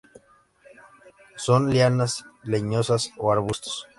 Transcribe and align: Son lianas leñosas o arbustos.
Son 1.45 1.61
lianas 1.71 2.25
leñosas 2.53 3.11
o 3.23 3.31
arbustos. 3.31 3.87